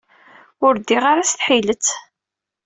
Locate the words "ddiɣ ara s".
0.77-1.31